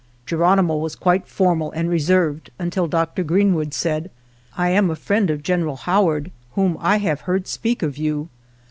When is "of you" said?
7.83-8.27